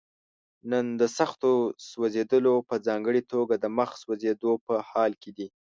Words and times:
نن 0.71 0.85
د 0.99 1.01
سختو 1.17 1.51
سوځېدلو 1.89 2.55
په 2.69 2.75
ځانګړي 2.87 3.21
توګه 3.33 3.55
د 3.57 3.65
مخ 3.77 3.89
سوځېدو 4.01 4.51
په 4.65 4.73
حال 4.89 5.11
کې 5.21 5.31
دي. 5.37 5.47